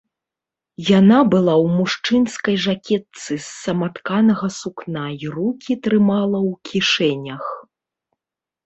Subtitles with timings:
[0.99, 7.45] Яна была ў мужчынскай жакетцы з саматканага сукна і рукі трымала ў кішэнях.